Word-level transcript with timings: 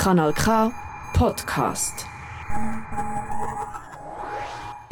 Kanal 0.00 0.32
K 0.32 0.72
Podcast. 1.12 2.06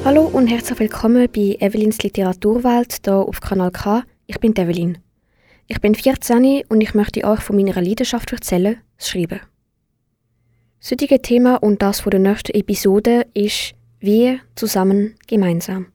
Hallo 0.04 0.24
und 0.24 0.48
herzlich 0.48 0.78
willkommen 0.78 1.26
bei 1.34 1.56
Evelins 1.60 2.02
Literaturwelt 2.02 2.98
hier 3.02 3.14
auf 3.14 3.40
Kanal 3.40 3.70
K. 3.70 4.02
Ich 4.26 4.38
bin 4.38 4.54
Evelyn. 4.54 4.98
Ich 5.66 5.80
bin 5.80 5.94
14 5.94 6.64
und 6.68 6.82
ich 6.82 6.92
möchte 6.92 7.24
euch 7.24 7.40
von 7.40 7.56
meiner 7.56 7.80
Leidenschaft 7.80 8.30
erzählen, 8.32 8.82
das 8.98 9.08
Schreiben. 9.08 9.40
Das 10.78 10.90
heutige 10.90 11.22
Thema 11.22 11.56
und 11.56 11.80
das 11.80 12.00
von 12.00 12.10
der 12.10 12.20
nächsten 12.20 12.52
Episode 12.52 13.24
ist 13.32 13.72
Wir 14.00 14.40
zusammen 14.56 15.14
gemeinsam. 15.26 15.86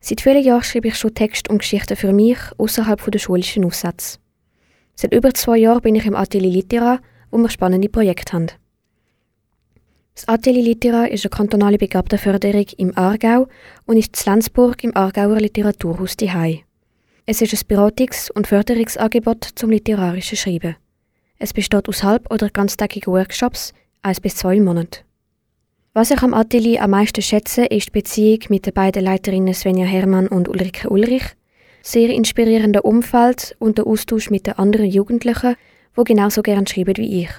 Seit 0.00 0.20
vielen 0.20 0.44
Jahren 0.44 0.62
schreibe 0.62 0.88
ich 0.88 0.98
schon 0.98 1.14
Texte 1.14 1.50
und 1.50 1.60
Geschichten 1.60 1.96
für 1.96 2.12
mich 2.12 2.36
außerhalb 2.58 3.02
der 3.10 3.18
schulischen 3.18 3.64
Aufsätze. 3.64 4.18
Seit 4.94 5.14
über 5.14 5.32
zwei 5.32 5.56
Jahren 5.56 5.80
bin 5.80 5.94
ich 5.94 6.04
im 6.04 6.14
Atelier 6.14 6.50
Litera, 6.50 7.00
wo 7.34 7.38
wir 7.38 7.50
spannende 7.50 7.88
Projekte 7.88 8.32
haben. 8.32 8.46
Das 10.14 10.28
Atelier 10.28 10.62
Litera 10.62 11.06
ist 11.06 11.24
eine 11.24 11.30
kantonale 11.30 11.78
Begabtenförderung 11.78 12.66
im 12.76 12.96
Aargau 12.96 13.48
und 13.86 13.96
ist 13.96 14.24
in 14.24 14.32
Lenzburg 14.32 14.84
im 14.84 14.96
Aargauer 14.96 15.40
Literaturhaus 15.40 16.14
Hai. 16.22 16.64
Es 17.26 17.42
ist 17.42 17.52
ein 17.52 17.76
Beratungs- 17.76 18.30
und 18.30 18.46
Förderungsangebot 18.46 19.48
zum 19.56 19.70
literarischen 19.70 20.36
Schreiben. 20.36 20.76
Es 21.40 21.52
besteht 21.52 21.88
aus 21.88 22.04
halb- 22.04 22.32
oder 22.32 22.50
ganztägigen 22.50 23.12
Workshops, 23.12 23.74
eins 24.02 24.20
bis 24.20 24.36
zwei 24.36 24.56
im 24.56 24.64
Monat. 24.64 25.04
Was 25.92 26.12
ich 26.12 26.22
am 26.22 26.34
Atelier 26.34 26.82
am 26.82 26.90
meisten 26.90 27.22
schätze, 27.22 27.64
ist 27.64 27.88
die 27.88 27.98
Beziehung 27.98 28.38
mit 28.48 28.66
den 28.66 28.74
beiden 28.74 29.02
Leiterinnen 29.02 29.54
Svenja 29.54 29.86
Hermann 29.86 30.28
und 30.28 30.48
Ulrike 30.48 30.88
Ulrich, 30.88 31.24
sehr 31.82 32.10
inspirierender 32.10 32.84
Umfeld 32.84 33.56
und 33.58 33.78
der 33.78 33.88
Austausch 33.88 34.30
mit 34.30 34.46
den 34.46 34.54
anderen 34.54 34.86
Jugendlichen, 34.86 35.56
die 35.96 36.04
genauso 36.04 36.42
gern 36.42 36.66
schreiben 36.66 36.96
wie 36.96 37.22
ich. 37.22 37.30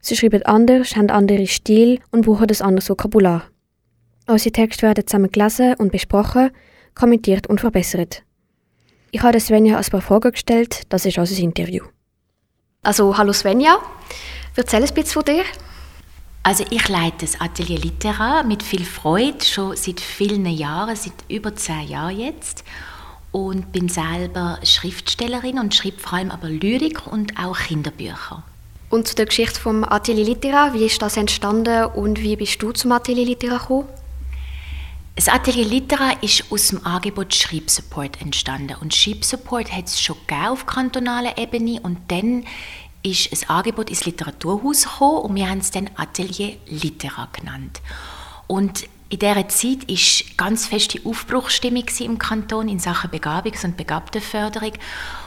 Sie 0.00 0.16
schreiben 0.16 0.42
anders, 0.44 0.96
haben 0.96 1.10
andere 1.10 1.46
Stil 1.46 2.00
und 2.10 2.24
brauchen 2.24 2.48
ein 2.48 2.60
anderes 2.60 2.88
Vokabular. 2.88 3.44
Unsere 4.26 4.52
Texte 4.52 4.82
werden 4.82 5.06
zusammen 5.06 5.30
gelesen 5.30 5.74
und 5.74 5.92
besprochen, 5.92 6.50
kommentiert 6.94 7.46
und 7.48 7.60
verbessert. 7.60 8.22
Ich 9.10 9.22
habe 9.22 9.40
Svenja 9.40 9.76
ein 9.76 9.84
paar 9.84 10.00
Fragen 10.00 10.32
gestellt, 10.32 10.82
das 10.88 11.04
ist 11.04 11.18
unser 11.18 11.38
Interview. 11.42 11.84
Also, 12.82 13.16
hallo 13.18 13.32
Svenja, 13.32 13.78
erzähl 14.56 14.84
ein 14.84 14.94
bisschen 14.94 15.12
von 15.12 15.24
dir. 15.24 15.44
Also 16.42 16.64
ich 16.70 16.88
leite 16.88 17.26
das 17.26 17.38
Atelier 17.40 17.78
Litera 17.78 18.42
mit 18.42 18.62
viel 18.62 18.84
Freude, 18.84 19.44
schon 19.44 19.76
seit 19.76 20.00
vielen 20.00 20.46
Jahren, 20.46 20.96
seit 20.96 21.12
über 21.28 21.54
zehn 21.54 21.88
Jahren 21.88 22.18
jetzt 22.18 22.64
und 23.32 23.72
bin 23.72 23.88
selber 23.88 24.58
Schriftstellerin 24.64 25.58
und 25.58 25.74
schreibe 25.74 25.98
vor 25.98 26.14
allem 26.14 26.30
aber 26.30 26.48
Lyrik 26.48 27.06
und 27.06 27.38
auch 27.38 27.58
Kinderbücher. 27.58 28.42
Und 28.88 29.06
zu 29.06 29.14
der 29.14 29.26
Geschichte 29.26 29.60
vom 29.60 29.84
Atelier 29.84 30.24
Litera, 30.24 30.74
wie 30.74 30.84
ist 30.84 31.00
das 31.00 31.16
entstanden 31.16 31.84
und 31.86 32.20
wie 32.22 32.34
bist 32.34 32.60
du 32.60 32.72
zum 32.72 32.90
Atelier 32.90 33.24
Litera 33.24 33.58
gekommen? 33.58 33.86
Das 35.14 35.28
Atelier 35.28 35.64
Litera 35.64 36.12
ist 36.22 36.50
aus 36.50 36.68
dem 36.68 36.84
Angebot 36.84 37.34
Schreibsupport 37.34 38.20
entstanden. 38.20 38.76
Und 38.80 38.94
Schreibsupport 38.94 39.70
hat 39.70 39.86
es 39.86 40.00
schon 40.00 40.16
auf 40.48 40.66
kantonaler 40.66 41.38
Ebene 41.38 41.80
und 41.82 41.98
dann 42.08 42.44
ist 43.02 43.32
ein 43.32 43.48
Angebot 43.48 43.90
ins 43.90 44.04
Literaturhaus 44.06 44.84
gekommen 44.84 45.18
und 45.18 45.34
wir 45.36 45.48
haben 45.48 45.58
es 45.58 45.70
dann 45.70 45.90
Atelier 45.96 46.56
Litera 46.66 47.28
genannt. 47.32 47.80
Und 48.46 48.86
in 49.10 49.18
dieser 49.18 49.48
Zeit 49.48 49.88
war 49.88 50.36
ganz 50.36 50.66
feste 50.66 51.00
Aufbruchsstimmung 51.04 51.84
im 51.98 52.18
Kanton 52.18 52.68
in 52.68 52.78
Sachen 52.78 53.10
Begabungs- 53.10 53.64
und 53.64 53.76
Begabtenförderung. 53.76 54.72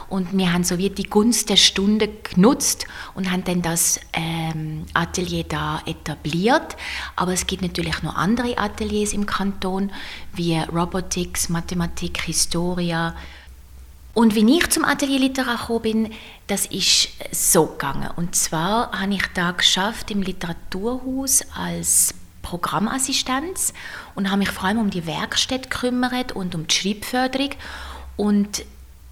Und 0.08 0.36
wir 0.36 0.54
haben 0.54 0.64
so 0.64 0.78
wie 0.78 0.88
die 0.88 1.02
Gunst 1.04 1.50
der 1.50 1.56
Stunde 1.56 2.08
genutzt 2.08 2.86
und 3.14 3.30
haben 3.30 3.44
dann 3.44 3.60
das 3.60 4.00
ähm, 4.14 4.86
Atelier 4.94 5.44
da 5.44 5.82
etabliert. 5.84 6.76
Aber 7.14 7.34
es 7.34 7.46
gibt 7.46 7.60
natürlich 7.60 8.02
noch 8.02 8.16
andere 8.16 8.56
Ateliers 8.56 9.12
im 9.12 9.26
Kanton, 9.26 9.92
wie 10.32 10.56
Robotics, 10.56 11.50
Mathematik, 11.50 12.22
Historia. 12.22 13.14
Und 14.14 14.34
wie 14.34 14.56
ich 14.56 14.70
zum 14.70 14.86
Atelier 14.86 15.18
Litera 15.18 15.56
gekommen 15.56 15.82
bin, 15.82 16.12
das 16.46 16.64
ist 16.66 17.08
so 17.32 17.66
gegangen. 17.66 18.08
Und 18.16 18.34
zwar 18.34 18.92
habe 18.98 19.12
ich 19.12 19.26
da 19.34 19.50
geschafft 19.50 20.10
im 20.10 20.22
Literaturhaus 20.22 21.42
als 21.54 22.14
Programmassistenz 22.44 23.72
und 24.14 24.28
habe 24.30 24.38
mich 24.38 24.50
vor 24.50 24.68
allem 24.68 24.78
um 24.78 24.90
die 24.90 25.06
Werkstätte 25.06 25.68
gekümmert 25.68 26.32
und 26.32 26.54
um 26.54 26.68
die 26.68 26.74
Schreibförderung. 26.74 27.50
Und 28.16 28.64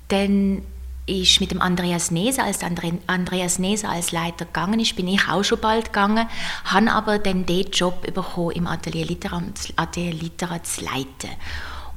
dann 0.09 0.63
ist 1.07 1.41
mit 1.41 1.51
dem 1.51 1.61
Andreas 1.61 2.13
Neser, 2.13 2.45
als 2.45 2.61
Andreas 2.63 3.59
Neser 3.59 3.89
als 3.89 4.13
Leiter 4.13 4.45
gegangen 4.45 4.79
ist, 4.79 4.95
bin 4.95 5.09
ich 5.09 5.29
auch 5.29 5.43
schon 5.43 5.59
bald 5.59 5.87
gegangen, 5.87 6.29
habe 6.65 6.93
aber 6.93 7.19
dann 7.19 7.45
den 7.45 7.71
Job 7.71 8.03
bekommen, 8.03 8.53
im 8.53 8.69
Atelier 8.69 9.07
Litera, 9.07 9.43
Atelier 9.75 10.13
Litera 10.13 10.63
zu 10.63 10.85
leiten. 10.85 11.31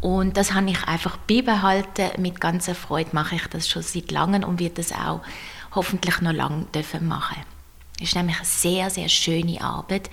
Und 0.02 0.38
das 0.38 0.54
habe 0.54 0.70
ich 0.70 0.84
einfach 0.88 1.18
beibehalten. 1.18 2.22
Mit 2.22 2.42
ganzer 2.42 2.76
Freude 2.76 3.10
mache 3.14 3.36
ich 3.36 3.48
das 3.48 3.70
schon 3.70 3.84
seit 3.84 4.12
langem 4.12 4.44
und 4.44 4.60
werde 4.60 4.76
das 4.76 4.92
auch 4.92 5.22
hoffentlich 5.74 6.22
noch 6.22 6.34
lange 6.34 6.66
machen. 7.02 7.38
Es 7.98 8.10
ist 8.10 8.16
nämlich 8.16 8.38
eine 8.38 8.46
sehr, 8.46 8.90
sehr 8.90 9.10
schöne 9.10 9.62
Arbeit. 9.62 10.10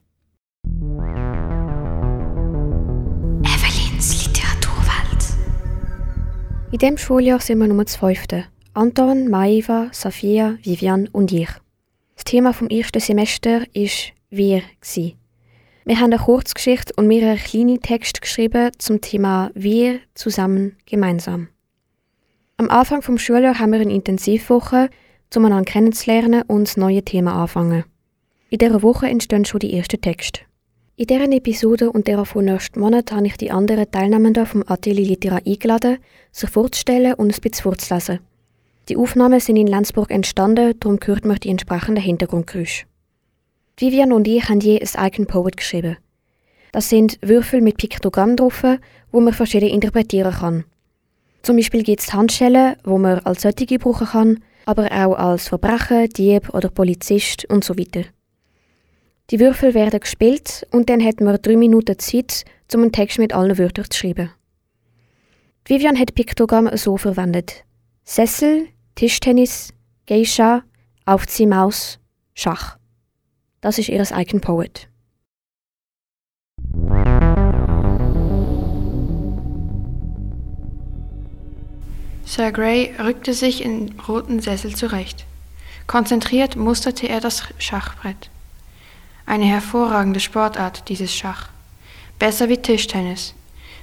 Evelins 3.44 4.28
Literaturwelt. 4.28 5.38
In 6.72 6.78
diesem 6.78 6.98
Schuljahr 6.98 7.40
sind 7.40 7.60
wir 7.60 7.68
Nummer 7.68 7.86
12. 7.86 8.26
Anton, 8.74 9.30
Maiva, 9.30 9.88
Safia, 9.94 10.58
Vivian 10.64 11.08
und 11.08 11.32
ich. 11.32 11.48
Das 12.16 12.26
Thema 12.26 12.52
vom 12.54 12.68
ersten 12.68 13.00
Semester 13.00 13.64
ist 13.74 14.12
«Wir». 14.30 14.64
Gewesen. 14.80 15.14
Wir 15.86 16.00
haben 16.00 16.14
eine 16.14 16.22
Kurzgeschichte 16.22 16.94
und 16.96 17.08
mehrere 17.08 17.38
kleine 17.38 17.80
Texte 17.80 18.22
geschrieben 18.22 18.70
zum 18.78 19.02
Thema 19.02 19.50
«Wir 19.56 20.00
zusammen 20.14 20.78
gemeinsam». 20.86 21.48
Am 22.62 22.70
Anfang 22.70 23.02
vom 23.02 23.18
Schuljahr 23.18 23.58
haben 23.58 23.72
wir 23.72 23.80
eine 23.80 23.92
Intensivwoche, 23.92 24.92
um 25.36 25.46
einander 25.46 25.66
kennenzulernen 25.66 26.44
und 26.46 26.68
das 26.68 26.78
neue 26.78 27.02
Thema 27.02 27.34
anfangen. 27.42 27.86
In 28.52 28.60
dieser 28.60 28.84
Woche 28.84 29.08
entstehen 29.08 29.46
schon 29.46 29.62
die 29.62 29.76
ersten 29.76 30.00
Texte. 30.00 30.42
In 30.96 31.08
deren 31.08 31.32
Episode 31.32 31.92
und 31.92 32.06
der 32.06 32.24
von 32.24 32.46
nächsten 32.46 32.80
Monat 32.80 33.12
habe 33.12 33.26
ich 33.26 33.36
die 33.38 33.50
anderen 33.50 33.90
Teilnehmenden 33.90 34.46
vom 34.46 34.64
Atelier 34.68 35.08
Litera 35.08 35.40
eingeladen, 35.44 35.98
sich 36.32 36.52
vorzustellen 36.52 37.16
und 37.16 37.34
ein 37.34 37.42
bisschen 37.42 37.64
vorzulesen. 37.64 38.20
Die 38.90 38.96
Aufnahmen 38.96 39.40
sind 39.40 39.56
in 39.56 39.66
Lenzburg 39.66 40.12
entstanden, 40.12 40.76
darum 40.80 41.00
hört 41.04 41.26
man 41.26 41.38
die 41.38 41.50
entsprechenden 41.50 42.04
Hintergrundgeräusche. 42.04 42.86
Vivian 43.76 44.14
und 44.14 44.28
ich 44.28 44.48
haben 44.48 44.60
je 44.60 44.80
ein 44.80 45.08
Icon 45.08 45.26
Poet 45.26 45.58
geschrieben. 45.58 45.98
Das 46.74 46.90
sind 46.90 47.18
Würfel 47.24 47.62
mit 47.62 47.78
Piktogrammen 47.78 48.38
drauf, 48.38 48.64
wo 49.12 49.20
man 49.20 49.34
verschieden 49.34 49.70
interpretieren 49.70 50.32
kann. 50.32 50.66
Zum 51.42 51.56
Beispiel 51.56 51.84
gibt 51.84 52.02
es 52.02 52.14
Handschellen, 52.14 52.76
wo 52.84 52.98
man 52.98 53.20
als 53.20 53.42
solche 53.42 53.80
brauchen 53.80 54.08
kann, 54.08 54.40
aber 54.66 54.86
auch 54.92 55.16
als 55.16 55.48
Verbrecher, 55.48 56.08
Dieb 56.08 56.54
oder 56.54 56.70
Polizist 56.70 57.46
und 57.50 57.64
so 57.64 57.78
weiter. 57.78 58.04
Die 59.32 59.40
Würfel 59.40 59.74
werden 59.74 60.00
gespielt 60.00 60.68
und 60.72 60.90
dann 60.90 61.04
hat 61.04 61.22
man 61.22 61.42
drei 61.42 61.56
Minuten 61.56 61.98
Zeit, 61.98 62.44
um 62.74 62.82
einen 62.82 62.92
Text 62.92 63.18
mit 63.18 63.34
allen 63.34 63.58
Wörtern 63.58 63.86
zu 63.90 63.98
schreiben. 63.98 64.30
Vivian 65.66 65.98
hat 65.98 66.16
Piktogramm 66.16 66.70
so 66.76 66.98
verwendet. 66.98 67.64
Sessel, 68.04 68.68
Tischtennis, 68.96 69.70
Geisha, 70.06 70.64
Aufziehmaus, 71.06 72.00
Schach. 72.34 72.78
Das 73.62 73.78
ist 73.78 73.90
ihr 73.90 74.02
Icon 74.02 74.42
Poet. 74.42 74.91
Sir 82.34 82.54
Grey 82.54 82.96
rückte 82.98 83.34
sich 83.34 83.62
im 83.62 83.90
roten 84.08 84.40
Sessel 84.40 84.74
zurecht. 84.74 85.26
Konzentriert 85.86 86.56
musterte 86.56 87.10
er 87.10 87.20
das 87.20 87.44
Schachbrett. 87.58 88.30
Eine 89.26 89.44
hervorragende 89.44 90.22
Sportart, 90.22 90.88
dieses 90.88 91.14
Schach. 91.14 91.50
Besser 92.20 92.48
wie 92.48 92.56
Tischtennis. 92.56 93.34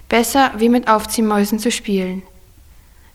Besser 0.09 0.53
wie 0.57 0.71
mit 0.71 0.89
Aufziehmäusen 0.89 1.59
zu 1.59 1.71
spielen. 1.71 2.23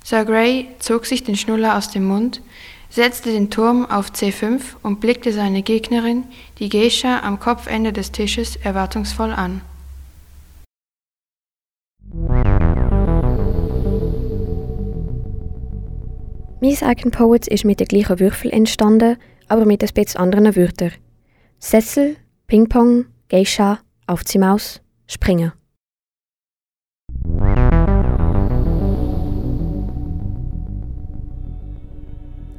Sir 0.04 0.24
Grey 0.24 0.68
zog 0.78 1.08
sich 1.08 1.24
den 1.24 1.36
Schnuller 1.36 1.78
aus 1.78 1.90
dem 1.90 2.06
Mund, 2.06 2.44
setzte 2.92 3.32
den 3.32 3.50
Turm 3.50 3.88
auf 3.88 4.12
C5 4.12 4.62
und 4.84 5.00
blickte 5.00 5.34
seine 5.34 5.64
Gegnerin, 5.64 6.26
die 6.60 6.70
Geisha 6.70 7.22
am 7.22 7.40
Kopfende 7.40 7.92
des 7.92 8.12
Tisches, 8.12 8.56
erwartungsvoll 8.58 9.34
an. 9.34 9.62
Mein 16.64 16.78
Icon 16.82 17.12
Poets 17.12 17.50
ist 17.50 17.66
mit 17.66 17.82
den 17.82 17.90
gleichen 17.90 18.22
Würfel 18.22 18.50
entstanden, 18.50 19.18
aber 19.50 19.66
mit 19.66 19.84
ein 19.84 19.90
bisschen 19.94 20.22
anderen 20.22 20.56
Wörtern. 20.56 20.94
Sessel, 21.60 22.16
Ping-Pong, 22.48 23.04
Geisha, 23.28 23.80
Aufziehmaus, 24.08 24.80
Springen. 25.06 25.52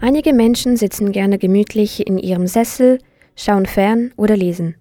Einige 0.01 0.35
Menschen 0.35 0.77
sitzen 0.77 1.11
gerne 1.11 1.39
gemütlich 1.39 2.07
in 2.07 2.19
ihrem 2.19 2.47
Sessel, 2.47 2.99
schauen 3.37 3.65
fern 3.65 4.13
oder 4.19 4.37
lesen. 4.37 4.77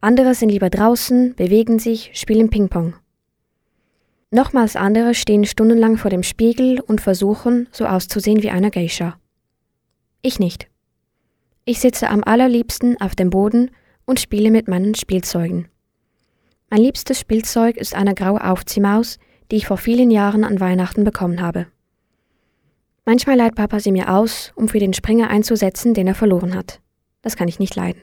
Andere 0.00 0.36
sind 0.36 0.50
lieber 0.50 0.70
draußen, 0.70 1.34
bewegen 1.34 1.80
sich, 1.80 2.12
spielen 2.14 2.50
Ping-Pong. 2.50 2.94
Nochmals 4.30 4.76
andere 4.76 5.14
stehen 5.14 5.44
stundenlang 5.44 5.96
vor 5.96 6.10
dem 6.10 6.22
Spiegel 6.22 6.80
und 6.80 7.00
versuchen, 7.00 7.68
so 7.70 7.86
auszusehen 7.86 8.42
wie 8.42 8.50
eine 8.50 8.70
Geisha. 8.70 9.16
Ich 10.22 10.38
nicht. 10.38 10.68
Ich 11.64 11.80
sitze 11.80 12.10
am 12.10 12.22
allerliebsten 12.24 13.00
auf 13.00 13.14
dem 13.14 13.30
Boden 13.30 13.70
und 14.06 14.20
spiele 14.20 14.50
mit 14.50 14.68
meinen 14.68 14.94
Spielzeugen. 14.94 15.68
Mein 16.70 16.80
liebstes 16.80 17.20
Spielzeug 17.20 17.76
ist 17.76 17.94
eine 17.94 18.14
graue 18.14 18.44
Aufziehmaus, 18.44 19.18
die 19.50 19.56
ich 19.56 19.66
vor 19.66 19.76
vielen 19.76 20.10
Jahren 20.10 20.44
an 20.44 20.60
Weihnachten 20.60 21.04
bekommen 21.04 21.40
habe. 21.40 21.66
Manchmal 23.04 23.36
leiht 23.36 23.54
Papa 23.54 23.80
sie 23.80 23.92
mir 23.92 24.10
aus, 24.10 24.52
um 24.56 24.68
für 24.68 24.78
den 24.78 24.94
Springer 24.94 25.28
einzusetzen, 25.28 25.94
den 25.94 26.06
er 26.06 26.14
verloren 26.14 26.54
hat. 26.54 26.80
Das 27.22 27.36
kann 27.36 27.48
ich 27.48 27.58
nicht 27.58 27.76
leiden. 27.76 28.00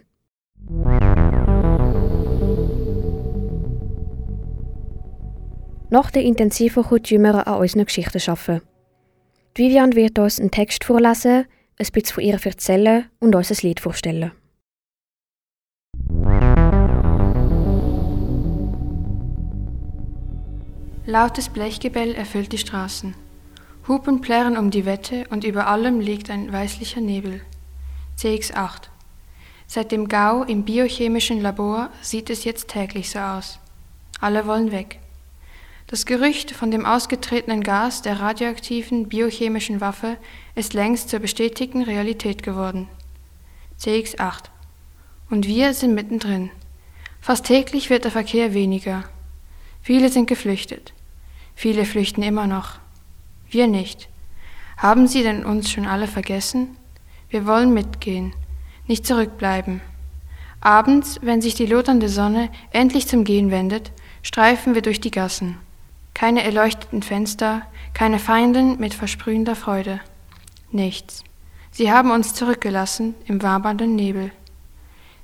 Noch 5.91 6.09
der 6.09 6.23
intensiver 6.23 6.83
gut 6.83 7.11
wir 7.11 7.47
an 7.47 7.59
unseren 7.59 7.83
Geschichten 7.83 8.21
arbeiten. 8.25 8.61
Vivian 9.55 9.93
wird 9.93 10.17
uns 10.19 10.39
einen 10.39 10.49
Text 10.49 10.85
vorlesen, 10.85 11.45
ein 11.77 11.87
bisschen 11.91 12.13
von 12.13 12.23
ihr 12.23 12.39
erzählen 12.41 13.09
und 13.19 13.35
uns 13.35 13.51
ein 13.51 13.57
Lied 13.61 13.81
vorstellen. 13.81 14.31
Lautes 21.05 21.49
Blechgebell 21.49 22.15
erfüllt 22.15 22.53
die 22.53 22.57
Straßen. 22.57 23.13
Hupen 23.85 24.21
plärren 24.21 24.57
um 24.57 24.71
die 24.71 24.85
Wette 24.85 25.25
und 25.29 25.43
über 25.43 25.67
allem 25.67 25.99
liegt 25.99 26.29
ein 26.29 26.53
weißlicher 26.53 27.01
Nebel. 27.01 27.41
CX8. 28.17 28.83
Seit 29.67 29.91
dem 29.91 30.07
GAU 30.07 30.43
im 30.43 30.63
biochemischen 30.63 31.41
Labor 31.41 31.89
sieht 32.01 32.29
es 32.29 32.45
jetzt 32.45 32.69
täglich 32.69 33.09
so 33.09 33.19
aus. 33.19 33.59
Alle 34.21 34.47
wollen 34.47 34.71
weg. 34.71 35.01
Das 35.91 36.05
Gerücht 36.05 36.51
von 36.51 36.71
dem 36.71 36.85
ausgetretenen 36.85 37.63
Gas 37.63 38.01
der 38.01 38.21
radioaktiven 38.21 39.09
biochemischen 39.09 39.81
Waffe 39.81 40.15
ist 40.55 40.73
längst 40.73 41.09
zur 41.09 41.19
bestätigten 41.19 41.81
Realität 41.81 42.43
geworden. 42.43 42.87
CX8. 43.77 44.43
Und 45.29 45.47
wir 45.47 45.73
sind 45.73 45.93
mittendrin. 45.93 46.49
Fast 47.19 47.45
täglich 47.47 47.89
wird 47.89 48.05
der 48.05 48.11
Verkehr 48.11 48.53
weniger. 48.53 49.03
Viele 49.81 50.07
sind 50.07 50.27
geflüchtet. 50.27 50.93
Viele 51.55 51.83
flüchten 51.83 52.23
immer 52.23 52.47
noch. 52.47 52.79
Wir 53.49 53.67
nicht. 53.67 54.07
Haben 54.77 55.09
Sie 55.09 55.23
denn 55.23 55.43
uns 55.43 55.69
schon 55.69 55.87
alle 55.87 56.07
vergessen? 56.07 56.77
Wir 57.29 57.45
wollen 57.45 57.73
mitgehen, 57.73 58.33
nicht 58.87 59.05
zurückbleiben. 59.05 59.81
Abends, 60.61 61.19
wenn 61.21 61.41
sich 61.41 61.55
die 61.55 61.65
lodernde 61.65 62.07
Sonne 62.07 62.49
endlich 62.71 63.09
zum 63.09 63.25
Gehen 63.25 63.51
wendet, 63.51 63.91
streifen 64.21 64.73
wir 64.73 64.81
durch 64.81 65.01
die 65.01 65.11
Gassen. 65.11 65.57
Keine 66.21 66.43
erleuchteten 66.43 67.01
Fenster, 67.01 67.63
keine 67.95 68.19
Feinden 68.19 68.79
mit 68.79 68.93
versprühender 68.93 69.55
Freude. 69.55 70.01
Nichts. 70.69 71.23
Sie 71.71 71.91
haben 71.91 72.11
uns 72.11 72.35
zurückgelassen 72.35 73.15
im 73.25 73.41
wabernden 73.41 73.95
Nebel. 73.95 74.31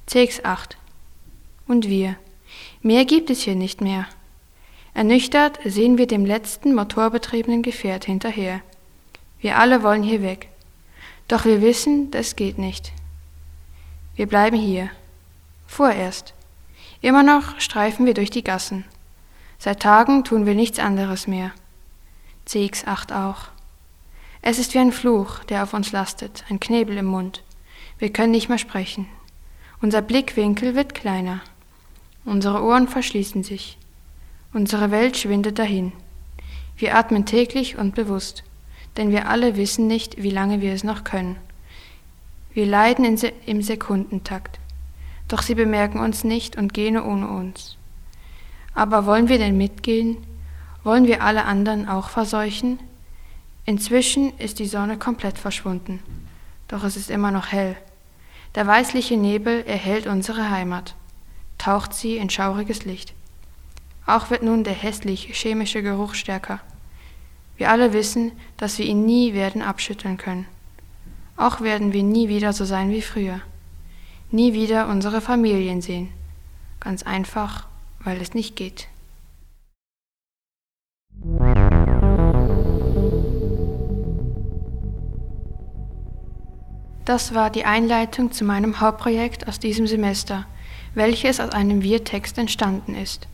CX8. 0.10 0.72
Und 1.68 1.88
wir. 1.88 2.16
Mehr 2.82 3.06
gibt 3.06 3.30
es 3.30 3.42
hier 3.42 3.54
nicht 3.54 3.80
mehr. 3.80 4.08
Ernüchtert 4.96 5.60
sehen 5.64 6.00
wir 6.00 6.08
dem 6.08 6.26
letzten 6.26 6.74
motorbetriebenen 6.74 7.62
Gefährt 7.62 8.06
hinterher. 8.06 8.62
Wir 9.40 9.60
alle 9.60 9.84
wollen 9.84 10.02
hier 10.02 10.24
weg. 10.24 10.50
Doch 11.28 11.46
wir 11.46 11.62
wissen, 11.62 12.10
das 12.10 12.36
geht 12.36 12.58
nicht. 12.58 12.92
Wir 14.16 14.26
bleiben 14.26 14.58
hier. 14.58 14.90
Vorerst. 15.68 16.34
Immer 17.02 17.22
noch 17.22 17.60
streifen 17.60 18.08
wir 18.08 18.16
durch 18.16 18.32
die 18.32 18.44
Gassen. 18.44 18.84
Seit 19.60 19.82
Tagen 19.82 20.24
tun 20.24 20.46
wir 20.46 20.56
nichts 20.56 20.80
anderes 20.80 21.28
mehr. 21.28 21.52
CX8 22.48 23.28
auch. 23.28 23.50
Es 24.42 24.60
ist 24.60 24.74
wie 24.74 24.80
ein 24.80 24.92
Fluch, 24.92 25.44
der 25.46 25.64
auf 25.64 25.74
uns 25.74 25.92
lastet, 25.92 26.46
ein 26.50 26.60
Knebel 26.60 26.98
im 26.98 27.08
Mund. 27.08 27.44
Wir 27.98 28.14
können 28.14 28.32
nicht 28.32 28.50
mehr 28.50 28.60
sprechen. 28.60 29.08
Unser 29.82 30.02
Blickwinkel 30.02 30.76
wird 30.76 30.94
kleiner. 30.94 31.42
Unsere 32.26 32.64
Ohren 32.64 32.88
verschließen 32.88 33.44
sich. 33.44 33.78
Unsere 34.54 34.92
Welt 34.92 35.18
schwindet 35.18 35.60
dahin. 35.60 35.92
Wir 36.78 36.96
atmen 36.96 37.26
täglich 37.26 37.78
und 37.78 37.96
bewusst, 37.96 38.44
denn 38.98 39.12
wir 39.12 39.30
alle 39.30 39.58
wissen 39.58 39.88
nicht, 39.88 40.22
wie 40.22 40.30
lange 40.30 40.62
wir 40.62 40.74
es 40.74 40.84
noch 40.84 41.04
können. 41.04 41.38
Wir 42.54 42.66
leiden 42.66 43.18
im 43.46 43.62
Sekundentakt, 43.62 44.60
doch 45.28 45.42
sie 45.42 45.56
bemerken 45.56 46.00
uns 46.00 46.24
nicht 46.24 46.58
und 46.58 46.74
gehen 46.74 46.98
ohne 46.98 47.28
uns. 47.28 47.77
Aber 48.78 49.08
wollen 49.08 49.28
wir 49.28 49.40
denn 49.40 49.58
mitgehen? 49.58 50.18
Wollen 50.84 51.08
wir 51.08 51.24
alle 51.24 51.46
anderen 51.46 51.90
auch 51.90 52.10
verseuchen? 52.10 52.78
Inzwischen 53.66 54.38
ist 54.38 54.60
die 54.60 54.68
Sonne 54.68 55.00
komplett 55.00 55.40
verschwunden, 55.40 56.00
doch 56.68 56.84
es 56.84 56.96
ist 56.96 57.10
immer 57.10 57.32
noch 57.32 57.52
hell. 57.52 57.76
Der 58.54 58.68
weißliche 58.68 59.18
Nebel 59.18 59.64
erhellt 59.66 60.06
unsere 60.06 60.52
Heimat, 60.52 60.94
taucht 61.58 61.96
sie 61.96 62.18
in 62.18 62.30
schauriges 62.30 62.86
Licht. 62.86 63.16
Auch 64.06 64.30
wird 64.30 64.44
nun 64.44 64.64
der 64.64 64.76
hässlich 64.76 65.28
chemische 65.34 65.82
Geruch 65.82 66.14
stärker. 66.14 66.60
Wir 67.58 67.72
alle 67.72 67.94
wissen, 67.94 68.32
dass 68.58 68.78
wir 68.78 68.86
ihn 68.86 69.08
nie 69.08 69.34
werden 69.34 69.64
abschütteln 69.64 70.18
können. 70.18 70.46
Auch 71.36 71.62
werden 71.62 71.94
wir 71.94 72.04
nie 72.04 72.30
wieder 72.30 72.54
so 72.54 72.64
sein 72.64 72.92
wie 72.92 73.02
früher. 73.02 73.42
Nie 74.30 74.54
wieder 74.54 74.88
unsere 74.88 75.20
Familien 75.20 75.82
sehen. 75.82 76.10
Ganz 76.80 77.02
einfach, 77.02 77.66
weil 78.08 78.22
es 78.22 78.34
nicht 78.34 78.56
geht. 78.56 78.88
Das 87.04 87.34
war 87.34 87.50
die 87.50 87.66
Einleitung 87.66 88.32
zu 88.32 88.46
meinem 88.46 88.80
Hauptprojekt 88.80 89.50
aus 89.50 89.60
diesem 89.60 89.88
Semester, 89.88 90.46
welches 90.94 91.42
aus 91.42 91.50
einem 91.50 91.84
Wir-Text 91.84 92.38
entstanden 92.38 92.96
ist. 92.96 93.28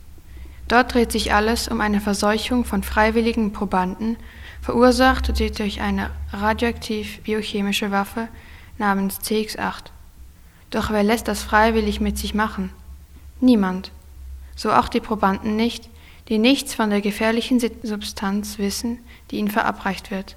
Dort 0.66 0.92
dreht 0.92 1.12
sich 1.12 1.32
alles 1.32 1.68
um 1.68 1.80
eine 1.80 2.00
Verseuchung 2.00 2.64
von 2.64 2.82
freiwilligen 2.82 3.52
Probanden, 3.52 4.16
verursacht 4.60 5.38
durch 5.38 5.80
eine 5.82 6.10
radioaktiv-biochemische 6.32 7.92
Waffe 7.92 8.26
namens 8.78 9.20
CX8. 9.20 9.84
Doch 10.70 10.90
wer 10.90 11.04
lässt 11.04 11.28
das 11.28 11.44
freiwillig 11.44 12.00
mit 12.00 12.18
sich 12.18 12.34
machen? 12.34 12.70
Niemand. 13.40 13.92
So 14.56 14.72
auch 14.72 14.88
die 14.88 15.00
Probanden 15.00 15.56
nicht, 15.56 15.88
die 16.28 16.38
nichts 16.38 16.74
von 16.74 16.90
der 16.90 17.00
gefährlichen 17.00 17.60
Substanz 17.82 18.58
wissen, 18.58 18.98
die 19.30 19.36
ihnen 19.36 19.50
verabreicht 19.50 20.10
wird. 20.10 20.36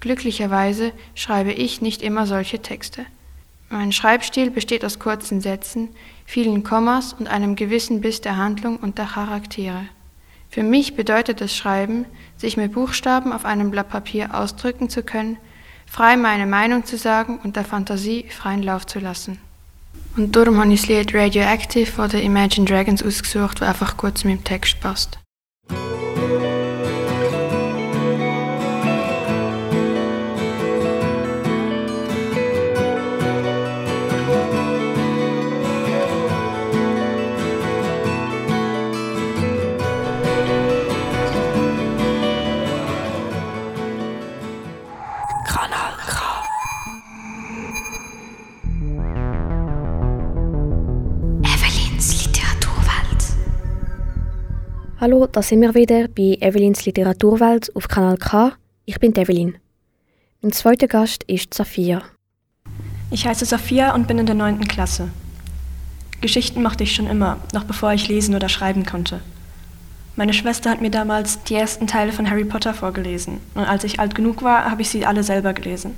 Glücklicherweise 0.00 0.92
schreibe 1.14 1.52
ich 1.52 1.80
nicht 1.80 2.02
immer 2.02 2.26
solche 2.26 2.60
Texte. 2.60 3.06
Mein 3.68 3.90
Schreibstil 3.90 4.50
besteht 4.50 4.84
aus 4.84 5.00
kurzen 5.00 5.40
Sätzen, 5.40 5.88
vielen 6.24 6.62
Kommas 6.62 7.12
und 7.12 7.26
einem 7.26 7.56
gewissen 7.56 8.00
Biss 8.00 8.20
der 8.20 8.36
Handlung 8.36 8.76
und 8.76 8.98
der 8.98 9.06
Charaktere. 9.06 9.88
Für 10.48 10.62
mich 10.62 10.94
bedeutet 10.94 11.40
das 11.40 11.56
Schreiben, 11.56 12.04
sich 12.36 12.56
mit 12.56 12.72
Buchstaben 12.72 13.32
auf 13.32 13.44
einem 13.44 13.72
Blatt 13.72 13.88
Papier 13.88 14.34
ausdrücken 14.34 14.88
zu 14.88 15.02
können, 15.02 15.36
frei 15.86 16.16
meine 16.16 16.46
Meinung 16.46 16.84
zu 16.84 16.96
sagen 16.96 17.40
und 17.42 17.56
der 17.56 17.64
Fantasie 17.64 18.26
freien 18.30 18.62
Lauf 18.62 18.86
zu 18.86 19.00
lassen. 19.00 19.38
Und 20.16 20.34
darum 20.34 20.58
habe 20.58 20.72
ich 20.72 20.80
das 20.80 20.88
Lied 20.88 21.14
Radioactive 21.14 21.86
von 21.86 22.08
den 22.08 22.22
Imagine 22.22 22.66
Dragons 22.66 23.02
ausgesucht, 23.02 23.60
das 23.60 23.68
einfach 23.68 23.96
gut 23.96 24.16
zu 24.16 24.26
meinem 24.26 24.42
Text 24.42 24.80
passt. 24.80 25.18
Hallo, 55.16 55.28
da 55.32 55.40
sind 55.40 55.62
wir 55.62 55.74
wieder 55.74 56.08
bei 56.08 56.36
Evelins 56.42 56.84
Literaturwelt 56.84 57.74
auf 57.74 57.88
Kanal 57.88 58.18
K. 58.18 58.52
Ich 58.84 59.00
bin 59.00 59.16
Evelyn. 59.16 59.56
Mein 60.42 60.52
zweiter 60.52 60.88
Gast 60.88 61.22
ist 61.22 61.54
Sophia. 61.54 62.02
Ich 63.10 63.26
heiße 63.26 63.46
Sophia 63.46 63.94
und 63.94 64.08
bin 64.08 64.18
in 64.18 64.26
der 64.26 64.34
9. 64.34 64.68
Klasse. 64.68 65.08
Geschichten 66.20 66.62
mochte 66.62 66.84
ich 66.84 66.94
schon 66.94 67.06
immer, 67.06 67.38
noch 67.54 67.64
bevor 67.64 67.94
ich 67.94 68.08
lesen 68.08 68.34
oder 68.34 68.50
schreiben 68.50 68.84
konnte. 68.84 69.20
Meine 70.16 70.34
Schwester 70.34 70.68
hat 70.68 70.82
mir 70.82 70.90
damals 70.90 71.42
die 71.44 71.54
ersten 71.54 71.86
Teile 71.86 72.12
von 72.12 72.28
Harry 72.28 72.44
Potter 72.44 72.74
vorgelesen 72.74 73.40
und 73.54 73.64
als 73.64 73.84
ich 73.84 73.98
alt 73.98 74.14
genug 74.14 74.42
war, 74.42 74.70
habe 74.70 74.82
ich 74.82 74.90
sie 74.90 75.06
alle 75.06 75.22
selber 75.22 75.54
gelesen. 75.54 75.94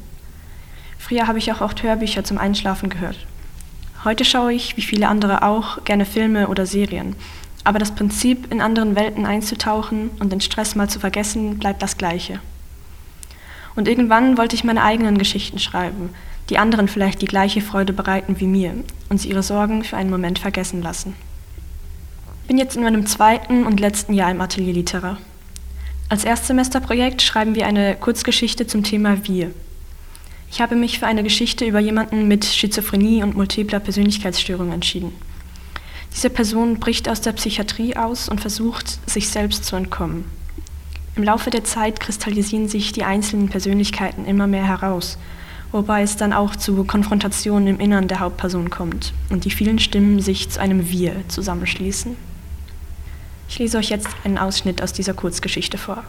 Früher 0.96 1.26
habe 1.26 1.38
ich 1.38 1.50
auch 1.50 1.60
oft 1.60 1.82
Hörbücher 1.82 2.22
zum 2.22 2.38
Einschlafen 2.38 2.88
gehört. 2.88 3.26
Heute 4.04 4.25
schaue 4.25 4.52
ich, 4.52 4.76
wie 4.76 4.82
viele 4.82 5.08
andere 5.08 5.42
auch, 5.42 5.82
gerne 5.82 6.04
Filme 6.04 6.46
oder 6.46 6.66
Serien. 6.66 7.16
Aber 7.68 7.78
das 7.78 7.94
Prinzip, 7.94 8.50
in 8.50 8.62
anderen 8.62 8.96
Welten 8.96 9.26
einzutauchen 9.26 10.08
und 10.20 10.32
den 10.32 10.40
Stress 10.40 10.75
mal 10.75 10.88
zu 10.88 11.00
vergessen, 11.00 11.58
bleibt 11.58 11.82
das 11.82 11.98
gleiche. 11.98 12.40
Und 13.76 13.88
irgendwann 13.88 14.38
wollte 14.38 14.56
ich 14.56 14.64
meine 14.64 14.82
eigenen 14.82 15.18
Geschichten 15.18 15.58
schreiben, 15.58 16.14
die 16.48 16.56
anderen 16.56 16.88
vielleicht 16.88 17.20
die 17.20 17.26
gleiche 17.26 17.60
Freude 17.60 17.92
bereiten 17.92 18.40
wie 18.40 18.46
mir 18.46 18.72
und 19.10 19.20
sie 19.20 19.28
ihre 19.28 19.42
Sorgen 19.42 19.84
für 19.84 19.98
einen 19.98 20.08
Moment 20.08 20.38
vergessen 20.38 20.80
lassen. 20.80 21.14
Ich 22.40 22.48
bin 22.48 22.56
jetzt 22.56 22.75
in 22.75 22.84
meinem 22.84 23.04
zweiten 23.04 23.66
und 23.66 23.80
letzten 23.80 24.14
Jahr 24.14 24.30
im 24.30 24.40
Atelier 24.40 24.72
Litera. 24.72 25.18
Als 26.08 26.25
Erstsemesterprojekt 26.25 27.20
schreiben 27.20 27.54
wir 27.54 27.66
eine 27.66 27.96
Kurzgeschichte 27.96 28.66
zum 28.66 28.82
Thema 28.82 29.28
Wir. 29.28 29.50
Ich 30.50 30.62
habe 30.62 30.75
mich 30.75 31.00
für 31.00 31.06
eine 31.06 31.22
Geschichte 31.22 31.66
über 31.66 31.80
jemanden 31.80 32.28
mit 32.28 32.46
Schizophrenie 32.46 33.22
und 33.22 33.37
multipler 33.37 33.78
Persönlichkeitsstörung 33.78 34.72
entschieden. 34.72 35.12
Diese 36.14 36.30
Person 36.30 36.80
bricht 36.80 37.08
aus 37.08 37.20
der 37.20 37.32
Psychiatrie 37.32 37.96
aus 37.96 38.28
und 38.28 38.40
versucht, 38.40 38.98
sich 39.08 39.28
selbst 39.28 39.64
zu 39.64 39.76
entkommen. 39.76 40.24
Im 41.16 41.22
Laufe 41.22 41.50
der 41.50 41.64
Zeit 41.64 42.00
kristallisieren 42.00 42.68
sich 42.68 42.92
die 42.92 43.04
einzelnen 43.04 43.48
Persönlichkeiten 43.48 44.24
immer 44.24 44.46
mehr 44.46 44.66
heraus 44.66 45.18
wobei 45.72 46.02
es 46.02 46.16
dann 46.16 46.32
auch 46.32 46.56
zu 46.56 46.84
Konfrontationen 46.84 47.68
im 47.68 47.80
Innern 47.80 48.08
der 48.08 48.20
Hauptperson 48.20 48.70
kommt 48.70 49.12
und 49.30 49.44
die 49.44 49.50
vielen 49.50 49.78
Stimmen 49.78 50.20
sich 50.20 50.48
zu 50.50 50.60
einem 50.60 50.90
Wir 50.90 51.28
zusammenschließen. 51.28 52.16
Ich 53.48 53.58
lese 53.58 53.78
euch 53.78 53.90
jetzt 53.90 54.08
einen 54.24 54.38
Ausschnitt 54.38 54.82
aus 54.82 54.92
dieser 54.92 55.14
Kurzgeschichte 55.14 55.78
vor. 55.78 56.04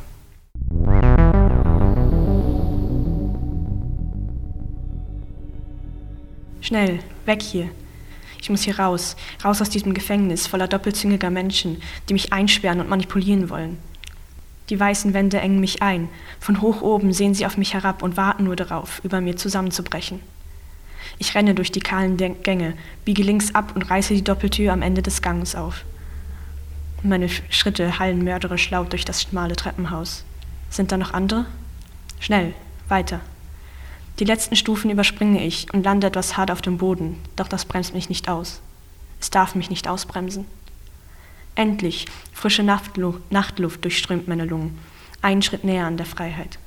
Schnell, 6.62 7.00
weg 7.26 7.42
hier. 7.42 7.70
Ich 8.42 8.50
muss 8.50 8.64
hier 8.64 8.80
raus, 8.80 9.16
raus 9.44 9.62
aus 9.62 9.70
diesem 9.70 9.94
Gefängnis 9.94 10.48
voller 10.48 10.68
doppelzüngiger 10.68 11.30
Menschen, 11.30 11.82
die 12.08 12.14
mich 12.14 12.32
einsperren 12.32 12.80
und 12.80 12.90
manipulieren 12.90 13.50
wollen. 13.50 13.78
Die 14.70 14.80
weißen 14.80 15.14
Wände 15.14 15.40
engen 15.40 15.60
mich 15.60 15.82
ein. 15.82 16.10
Von 16.40 16.62
hoch 16.62 16.82
oben 16.82 17.12
sehen 17.12 17.34
sie 17.34 17.46
auf 17.46 17.58
mich 17.58 17.74
herab 17.74 18.04
und 18.04 18.18
warten 18.18 18.44
nur 18.44 18.56
darauf, 18.56 19.02
über 19.04 19.20
mir 19.20 19.36
zusammenzubrechen. 19.36 20.20
Ich 21.18 21.36
renne 21.36 21.56
durch 21.56 21.72
die 21.72 21.80
kahlen 21.80 22.18
Gänge, 22.18 22.76
biege 23.04 23.24
links 23.24 23.56
ab 23.56 23.74
und 23.76 23.90
reiße 23.90 24.14
die 24.14 24.24
Doppeltür 24.24 24.72
am 24.72 24.82
Ende 24.82 25.02
des 25.02 25.22
Ganges 25.22 25.56
auf. 25.56 25.84
Meine 27.02 27.30
Schritte 27.30 27.98
hallen 27.98 28.24
mörderisch 28.24 28.70
laut 28.70 28.92
durch 28.92 29.06
das 29.06 29.24
schmale 29.24 29.56
Treppenhaus. 29.56 30.24
Sind 30.70 30.92
da 30.92 30.98
noch 30.98 31.14
andere? 31.14 31.46
Schnell, 32.20 32.54
weiter. 32.88 33.22
Die 34.20 34.26
letzten 34.26 34.58
Stufen 34.58 34.92
überspringe 34.92 35.46
ich 35.46 35.74
und 35.74 35.86
lande 35.86 36.08
etwas 36.08 36.36
hart 36.36 36.52
auf 36.52 36.62
dem 36.62 36.78
Boden, 36.78 37.18
doch 37.38 37.48
das 37.48 37.64
bremst 37.64 37.94
mich 37.94 38.10
nicht 38.10 38.28
aus. 38.28 38.62
Es 39.22 39.30
darf 39.30 39.56
mich 39.56 39.70
nicht 39.70 39.88
ausbremsen. 39.88 40.46
Endlich, 41.56 42.06
frische 42.34 42.64
Nachtluft, 42.64 43.32
Nachtluft 43.32 43.84
durchströmt 43.84 44.28
meine 44.28 44.44
Lungen. 44.44 44.78
Einen 45.22 45.42
Schritt 45.42 45.64
näher 45.64 45.86
an 45.86 45.96
der 45.96 46.06
Freiheit. 46.06 46.60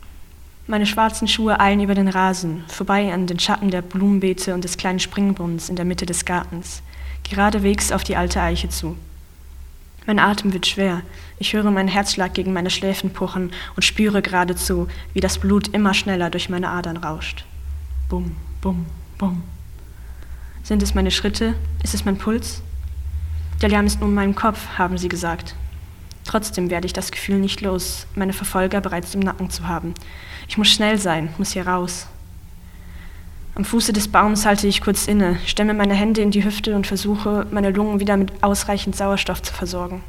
Meine 0.66 0.86
schwarzen 0.86 1.28
Schuhe 1.28 1.60
eilen 1.60 1.80
über 1.80 1.94
den 1.94 2.08
Rasen, 2.08 2.64
vorbei 2.68 3.12
an 3.12 3.26
den 3.26 3.38
Schatten 3.38 3.70
der 3.70 3.82
Blumenbeete 3.82 4.54
und 4.54 4.64
des 4.64 4.78
kleinen 4.78 5.00
Springbrunnens 5.00 5.68
in 5.68 5.76
der 5.76 5.84
Mitte 5.84 6.06
des 6.06 6.24
Gartens, 6.24 6.82
geradewegs 7.28 7.92
auf 7.92 8.02
die 8.02 8.16
alte 8.16 8.40
Eiche 8.40 8.70
zu. 8.70 8.96
Mein 10.06 10.18
Atem 10.18 10.52
wird 10.52 10.66
schwer. 10.66 11.02
Ich 11.38 11.52
höre 11.52 11.70
meinen 11.70 11.88
Herzschlag 11.88 12.34
gegen 12.34 12.52
meine 12.52 12.70
Schläfen 12.70 13.12
pochen 13.12 13.52
und 13.76 13.82
spüre 13.82 14.22
geradezu, 14.22 14.88
wie 15.12 15.20
das 15.20 15.38
Blut 15.38 15.68
immer 15.68 15.94
schneller 15.94 16.30
durch 16.30 16.48
meine 16.48 16.68
Adern 16.68 16.96
rauscht. 16.96 17.44
Bum, 18.08 18.36
bum, 18.60 18.86
bum. 19.18 19.42
Sind 20.64 20.82
es 20.82 20.94
meine 20.94 21.10
Schritte? 21.10 21.54
Ist 21.82 21.94
es 21.94 22.04
mein 22.04 22.18
Puls? 22.18 22.62
Der 23.60 23.68
Lärm 23.68 23.86
ist 23.86 24.00
nur 24.00 24.08
in 24.08 24.14
meinem 24.14 24.34
Kopf, 24.34 24.58
haben 24.76 24.98
sie 24.98 25.08
gesagt. 25.08 25.54
Trotzdem 26.24 26.70
werde 26.70 26.86
ich 26.86 26.92
das 26.92 27.10
Gefühl 27.10 27.38
nicht 27.38 27.60
los, 27.60 28.06
meine 28.14 28.32
Verfolger 28.32 28.80
bereits 28.80 29.14
im 29.14 29.20
Nacken 29.20 29.50
zu 29.50 29.66
haben. 29.66 29.94
Ich 30.48 30.58
muss 30.58 30.68
schnell 30.68 30.98
sein, 30.98 31.28
muss 31.38 31.52
hier 31.52 31.66
raus. 31.66 32.06
Am 33.54 33.66
Fuße 33.66 33.92
des 33.92 34.08
Baums 34.08 34.46
halte 34.46 34.66
ich 34.66 34.80
kurz 34.80 35.06
inne, 35.06 35.38
stemme 35.44 35.74
meine 35.74 35.92
Hände 35.92 36.22
in 36.22 36.30
die 36.30 36.42
Hüfte 36.42 36.74
und 36.74 36.86
versuche, 36.86 37.46
meine 37.50 37.70
Lungen 37.70 38.00
wieder 38.00 38.16
mit 38.16 38.42
ausreichend 38.42 38.96
Sauerstoff 38.96 39.42
zu 39.42 39.52
versorgen. 39.52 40.02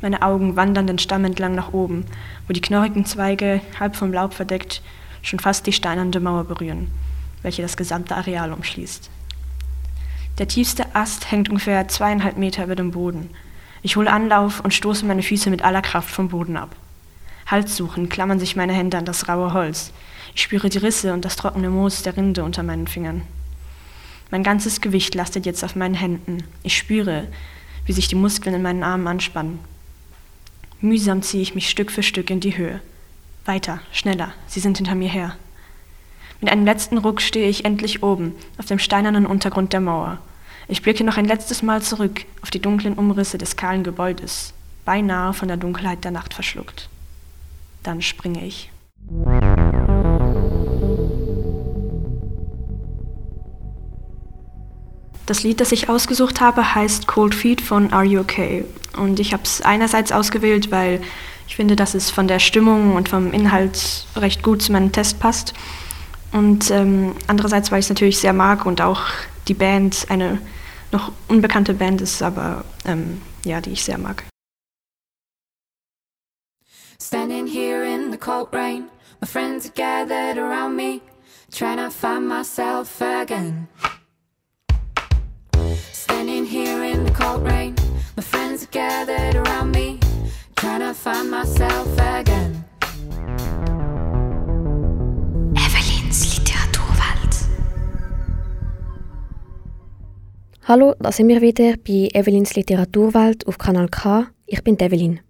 Meine 0.00 0.22
Augen 0.22 0.54
wandern 0.54 0.86
den 0.86 1.00
Stamm 1.00 1.24
entlang 1.24 1.56
nach 1.56 1.72
oben, 1.72 2.04
wo 2.46 2.52
die 2.52 2.60
knorrigen 2.60 3.04
Zweige, 3.04 3.60
halb 3.80 3.96
vom 3.96 4.12
Laub 4.12 4.34
verdeckt, 4.34 4.82
schon 5.20 5.40
fast 5.40 5.66
die 5.66 5.72
steinerne 5.72 6.20
Mauer 6.20 6.44
berühren, 6.44 6.92
welche 7.42 7.62
das 7.62 7.76
gesamte 7.76 8.14
Areal 8.14 8.52
umschließt. 8.52 9.10
Der 10.38 10.46
tiefste 10.46 10.94
Ast 10.94 11.32
hängt 11.32 11.48
ungefähr 11.48 11.88
zweieinhalb 11.88 12.36
Meter 12.36 12.62
über 12.62 12.76
dem 12.76 12.92
Boden. 12.92 13.30
Ich 13.82 13.96
hole 13.96 14.12
Anlauf 14.12 14.60
und 14.60 14.72
stoße 14.72 15.04
meine 15.04 15.24
Füße 15.24 15.50
mit 15.50 15.64
aller 15.64 15.82
Kraft 15.82 16.10
vom 16.10 16.28
Boden 16.28 16.56
ab. 16.56 16.76
Halssuchend 17.48 18.10
klammern 18.10 18.38
sich 18.38 18.54
meine 18.54 18.74
Hände 18.74 18.96
an 18.96 19.06
das 19.06 19.28
raue 19.28 19.52
Holz. 19.52 19.92
Ich 20.34 20.42
spüre 20.42 20.68
die 20.68 20.78
Risse 20.78 21.12
und 21.12 21.24
das 21.24 21.36
trockene 21.36 21.70
Moos 21.70 22.02
der 22.02 22.16
Rinde 22.16 22.44
unter 22.44 22.62
meinen 22.62 22.86
Fingern. 22.86 23.22
Mein 24.30 24.42
ganzes 24.42 24.80
Gewicht 24.80 25.14
lastet 25.14 25.46
jetzt 25.46 25.64
auf 25.64 25.74
meinen 25.74 25.94
Händen. 25.94 26.44
Ich 26.62 26.76
spüre, 26.76 27.28
wie 27.86 27.92
sich 27.92 28.08
die 28.08 28.14
Muskeln 28.14 28.54
in 28.54 28.62
meinen 28.62 28.82
Armen 28.82 29.06
anspannen. 29.06 29.58
Mühsam 30.80 31.22
ziehe 31.22 31.42
ich 31.42 31.54
mich 31.54 31.70
Stück 31.70 31.90
für 31.90 32.02
Stück 32.02 32.30
in 32.30 32.40
die 32.40 32.56
Höhe. 32.56 32.80
Weiter, 33.46 33.80
schneller, 33.90 34.32
sie 34.46 34.60
sind 34.60 34.76
hinter 34.76 34.94
mir 34.94 35.08
her. 35.08 35.36
Mit 36.40 36.52
einem 36.52 36.64
letzten 36.64 36.98
Ruck 36.98 37.20
stehe 37.20 37.48
ich 37.48 37.64
endlich 37.64 38.02
oben, 38.02 38.34
auf 38.58 38.66
dem 38.66 38.78
steinernen 38.78 39.26
Untergrund 39.26 39.72
der 39.72 39.80
Mauer. 39.80 40.18
Ich 40.68 40.82
blicke 40.82 41.02
noch 41.02 41.16
ein 41.16 41.24
letztes 41.24 41.62
Mal 41.62 41.82
zurück 41.82 42.26
auf 42.42 42.50
die 42.50 42.60
dunklen 42.60 42.94
Umrisse 42.94 43.38
des 43.38 43.56
kahlen 43.56 43.82
Gebäudes, 43.82 44.52
beinahe 44.84 45.32
von 45.32 45.48
der 45.48 45.56
Dunkelheit 45.56 46.04
der 46.04 46.10
Nacht 46.10 46.34
verschluckt. 46.34 46.90
Dann 47.82 48.02
springe 48.02 48.44
ich. 48.44 48.70
Das 55.28 55.42
Lied, 55.42 55.60
das 55.60 55.72
ich 55.72 55.90
ausgesucht 55.90 56.40
habe, 56.40 56.74
heißt 56.74 57.06
Cold 57.06 57.34
Feet 57.34 57.60
von 57.60 57.92
Are 57.92 58.02
You 58.02 58.20
Okay? 58.20 58.64
Und 58.96 59.20
ich 59.20 59.34
habe 59.34 59.42
es 59.42 59.60
einerseits 59.60 60.10
ausgewählt, 60.10 60.70
weil 60.70 61.02
ich 61.46 61.54
finde, 61.54 61.76
dass 61.76 61.92
es 61.92 62.10
von 62.10 62.28
der 62.28 62.38
Stimmung 62.38 62.96
und 62.96 63.10
vom 63.10 63.34
Inhalt 63.34 64.06
recht 64.16 64.42
gut 64.42 64.62
zu 64.62 64.72
meinem 64.72 64.90
Test 64.90 65.20
passt. 65.20 65.52
Und 66.32 66.70
ähm, 66.70 67.14
andererseits, 67.26 67.70
weil 67.70 67.80
ich 67.80 67.84
es 67.84 67.90
natürlich 67.90 68.18
sehr 68.18 68.32
mag 68.32 68.64
und 68.64 68.80
auch 68.80 69.02
die 69.48 69.54
Band 69.54 70.06
eine 70.08 70.38
noch 70.92 71.12
unbekannte 71.28 71.74
Band 71.74 72.00
ist, 72.00 72.22
aber 72.22 72.64
ähm, 72.86 73.20
ja, 73.44 73.60
die 73.60 73.72
ich 73.72 73.84
sehr 73.84 73.98
mag. 73.98 74.24
Standing 76.98 77.46
here 77.46 77.84
in 77.84 78.10
the 78.10 78.16
cold 78.16 78.48
rain, 78.54 78.86
my 79.20 79.28
friends 79.28 79.66
are 79.66 79.74
gathered 79.74 80.38
around 80.38 80.74
me, 80.74 81.02
trying 81.52 81.76
to 81.76 81.90
find 81.90 82.26
myself 82.26 83.02
again. 83.02 83.68
Here 86.58 86.82
in 86.92 87.06
the 87.06 87.12
cold 87.12 87.46
rain, 87.46 87.76
my 88.16 88.22
friends 88.22 88.64
are 88.64 88.72
gathered 88.72 89.36
around 89.36 89.70
me, 89.70 90.00
trying 90.56 90.80
to 90.80 90.92
find 90.92 91.30
myself 91.30 91.86
again. 91.98 92.64
Hallo, 100.64 100.94
da 100.98 101.12
sind 101.12 101.28
wir 101.28 101.40
wieder 101.40 101.76
bei 101.76 102.08
Evelins 102.12 102.56
Literaturwelt 102.56 103.46
auf 103.46 103.56
Kanal 103.56 103.88
K. 103.88 104.26
Ich 104.46 104.64
bin 104.64 104.80
Evelyn. 104.80 105.20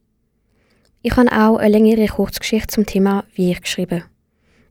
Ich 1.02 1.14
habe 1.14 1.30
auch 1.30 1.58
eine 1.58 1.68
längere 1.68 2.06
Kurzgeschichte 2.06 2.68
zum 2.68 2.86
Thema 2.86 3.24
Wir 3.34 3.60
geschrieben. 3.60 4.04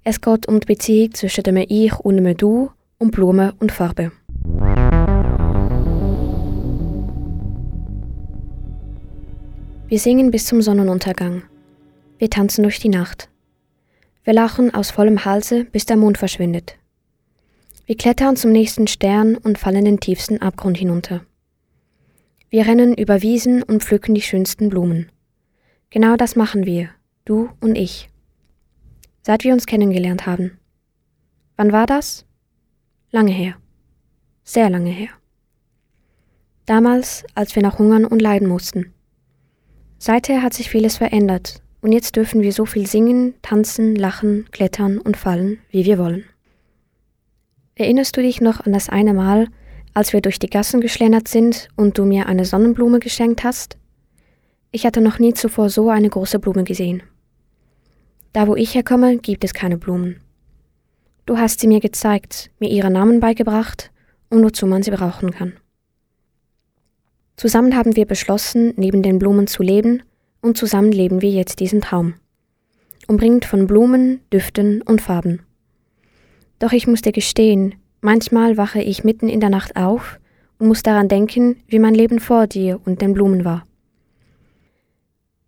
Es 0.03 0.19
geht 0.19 0.47
um 0.47 0.59
die 0.59 0.65
Beziehung 0.65 1.13
zwischen 1.13 1.43
dem 1.43 1.57
Ich 1.57 1.93
und 1.99 2.17
dem 2.17 2.35
Du, 2.35 2.71
um 2.97 3.11
Blumen 3.11 3.53
und 3.59 3.71
Farben. 3.71 4.11
Wir 9.89 9.99
singen 9.99 10.31
bis 10.31 10.45
zum 10.45 10.61
Sonnenuntergang. 10.61 11.43
Wir 12.17 12.29
tanzen 12.29 12.63
durch 12.63 12.77
die 12.77 12.89
Nacht. 12.89 13.29
Wir 14.25 14.33
lachen 14.33 14.73
aus 14.73 14.91
vollem 14.91 15.23
Halse, 15.23 15.63
bis 15.63 15.85
der 15.85 15.95
Mond 15.95 16.17
verschwindet. 16.17 16.77
Wir 17.85 17.95
klettern 17.95 18.35
zum 18.35 18.51
nächsten 18.51 18.87
Stern 18.87 19.37
und 19.37 19.57
fallen 19.57 19.85
den 19.85 20.01
tiefsten 20.01 20.41
Abgrund 20.41 20.77
hinunter. 20.77 21.25
Wir 22.49 22.67
rennen 22.67 22.95
über 22.95 23.21
Wiesen 23.21 23.63
und 23.63 23.81
pflücken 23.81 24.13
die 24.13 24.21
schönsten 24.21 24.67
Blumen. 24.67 25.09
Genau 25.89 26.17
das 26.17 26.35
machen 26.35 26.65
wir, 26.65 26.89
du 27.23 27.49
und 27.61 27.77
ich. 27.77 28.09
Seit 29.21 29.45
wir 29.45 29.53
uns 29.53 29.67
kennengelernt 29.67 30.25
haben. 30.25 30.59
Wann 31.55 31.71
war 31.71 31.85
das? 31.85 32.25
Lange 33.09 33.31
her. 33.31 33.55
Sehr 34.43 34.69
lange 34.69 34.91
her. 34.91 35.11
Damals, 36.65 37.23
als 37.35 37.55
wir 37.55 37.63
noch 37.63 37.79
hungern 37.79 38.03
und 38.03 38.21
leiden 38.21 38.49
mussten. 38.49 38.93
Seither 39.99 40.43
hat 40.43 40.53
sich 40.53 40.69
vieles 40.69 40.97
verändert 40.97 41.61
und 41.81 41.91
jetzt 41.91 42.15
dürfen 42.15 42.41
wir 42.41 42.53
so 42.53 42.65
viel 42.65 42.85
singen, 42.87 43.33
tanzen, 43.41 43.95
lachen, 43.95 44.45
klettern 44.51 44.99
und 44.99 45.17
fallen, 45.17 45.59
wie 45.69 45.85
wir 45.85 45.97
wollen. 45.97 46.25
Erinnerst 47.75 48.17
du 48.17 48.21
dich 48.21 48.41
noch 48.41 48.59
an 48.65 48.73
das 48.73 48.89
eine 48.89 49.13
Mal, 49.13 49.47
als 49.93 50.13
wir 50.13 50.21
durch 50.21 50.39
die 50.39 50.49
Gassen 50.49 50.81
geschlendert 50.81 51.27
sind 51.27 51.69
und 51.75 51.97
du 51.97 52.05
mir 52.05 52.27
eine 52.27 52.45
Sonnenblume 52.45 52.99
geschenkt 52.99 53.43
hast? 53.43 53.77
Ich 54.71 54.85
hatte 54.85 55.01
noch 55.01 55.19
nie 55.19 55.33
zuvor 55.33 55.69
so 55.69 55.89
eine 55.89 56.09
große 56.09 56.39
Blume 56.39 56.63
gesehen. 56.63 57.03
Da 58.33 58.47
wo 58.47 58.55
ich 58.55 58.75
herkomme, 58.75 59.17
gibt 59.17 59.43
es 59.43 59.53
keine 59.53 59.77
Blumen. 59.77 60.19
Du 61.25 61.37
hast 61.37 61.59
sie 61.59 61.67
mir 61.67 61.79
gezeigt, 61.79 62.51
mir 62.59 62.69
ihre 62.69 62.91
Namen 62.91 63.19
beigebracht 63.19 63.91
und 64.29 64.43
wozu 64.43 64.67
man 64.67 64.83
sie 64.83 64.91
brauchen 64.91 65.31
kann. 65.31 65.53
Zusammen 67.37 67.75
haben 67.75 67.95
wir 67.95 68.07
beschlossen, 68.07 68.73
neben 68.77 69.03
den 69.03 69.19
Blumen 69.19 69.45
zu 69.45 69.61
leben 69.61 70.01
und 70.41 70.57
zusammen 70.57 70.91
leben 70.91 71.21
wir 71.21 71.29
jetzt 71.29 71.59
diesen 71.59 71.81
Traum. 71.81 72.15
Umringt 73.07 73.45
von 73.45 73.67
Blumen, 73.67 74.21
Düften 74.33 74.81
und 74.81 75.03
Farben. 75.03 75.43
Doch 76.57 76.71
ich 76.71 76.87
muss 76.87 77.03
dir 77.03 77.11
gestehen, 77.11 77.75
manchmal 78.01 78.57
wache 78.57 78.81
ich 78.81 79.03
mitten 79.03 79.29
in 79.29 79.39
der 79.39 79.51
Nacht 79.51 79.77
auf 79.77 80.19
und 80.57 80.67
muss 80.67 80.81
daran 80.81 81.09
denken, 81.09 81.57
wie 81.67 81.77
mein 81.77 81.93
Leben 81.93 82.19
vor 82.19 82.47
dir 82.47 82.79
und 82.85 83.03
den 83.03 83.13
Blumen 83.13 83.45
war. 83.45 83.65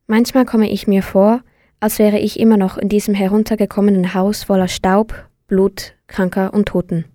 Manchmal 0.05 0.45
komme 0.45 0.69
ich 0.69 0.85
mir 0.85 1.01
vor, 1.01 1.41
als 1.79 1.97
wäre 1.97 2.19
ich 2.19 2.39
immer 2.39 2.57
noch 2.57 2.77
in 2.77 2.89
diesem 2.89 3.15
heruntergekommenen 3.15 4.13
Haus 4.13 4.43
voller 4.43 4.67
Staub, 4.67 5.15
Blut, 5.47 5.95
Kranker 6.05 6.53
und 6.53 6.67
Toten. 6.67 7.05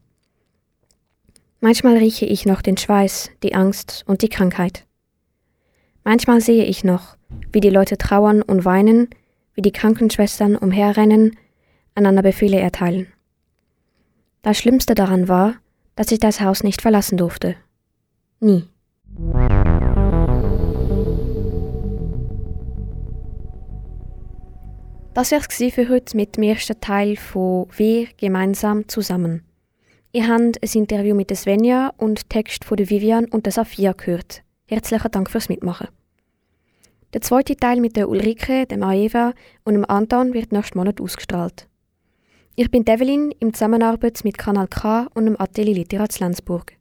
Manchmal 1.65 1.97
rieche 1.97 2.27
ich 2.27 2.45
noch 2.45 2.61
den 2.61 2.77
Schweiß, 2.77 3.31
die 3.43 3.55
Angst 3.55 4.05
und 4.07 4.21
die 4.21 4.29
Krankheit. 4.29 4.85
Manchmal 6.05 6.43
sehe 6.43 6.67
ich 6.67 6.85
noch, 6.85 7.17
wie 7.55 7.61
die 7.61 7.71
Leute 7.71 7.97
trauern 7.97 8.43
und 8.43 8.67
weinen, 8.67 9.09
wie 9.55 9.63
die 9.63 9.73
Krankenschwestern 9.73 10.57
umherrennen, 10.57 11.39
einander 11.95 12.21
Befehle 12.21 12.61
erteilen. 12.61 13.07
Das 14.43 14.59
Schlimmste 14.59 14.95
daran 14.95 15.27
war, 15.27 15.55
dass 15.97 16.13
ich 16.13 16.19
das 16.19 16.43
Haus 16.43 16.65
nicht 16.65 16.83
verlassen 16.83 17.17
durfte. 17.17 17.57
Nie. 18.41 18.65
Das 25.15 25.33
war 25.33 25.41
für 25.71 25.89
heute 25.89 26.15
mit 26.15 26.37
dem 26.37 26.43
ersten 26.43 26.79
Teil 26.79 27.17
von 27.17 27.69
Wir 27.75 28.09
gemeinsam 28.19 28.87
zusammen. 28.87 29.45
Ihr 30.17 30.29
habt 30.29 30.63
ein 30.63 30.71
Interview 30.75 31.13
mit 31.13 31.37
Svenja 31.37 31.93
und 31.97 32.31
Text 32.31 32.65
von 32.65 32.79
Vivian 32.79 33.25
und 33.25 33.47
der 33.47 33.53
Safia 33.53 33.91
gehört. 33.95 34.45
Herzlichen 34.69 35.11
Dank 35.11 35.29
fürs 35.29 35.49
Mitmachen. 35.49 35.89
Der 37.13 37.21
zweite 37.21 37.57
Teil 37.57 37.81
mit 37.81 37.97
der 37.97 38.09
Ulrike, 38.09 38.65
dem 38.67 38.85
Aeva 38.85 39.33
und 39.65 39.75
dem 39.75 39.85
Anton 39.85 40.33
wird 40.33 40.53
nächsten 40.53 40.79
Monat 40.79 41.01
ausgestrahlt. 41.01 41.67
Ich 42.55 42.71
bin 42.71 42.85
Develin 42.85 43.33
im 43.41 43.55
Zusammenarbeit 43.55 44.21
mit 44.23 44.39
Kanal 44.39 44.69
K 44.69 45.09
und 45.15 45.27
dem 45.27 45.41
Atelier 45.41 45.75
Literat 45.75 46.21
Lenzburg. 46.21 46.75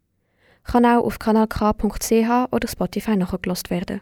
Kann 0.64 0.86
auch 0.86 1.04
auf 1.04 1.18
kanalk.ch 1.18 2.52
oder 2.52 2.68
Spotify 2.68 3.16
nachgelost 3.16 3.72
werden. 3.72 4.02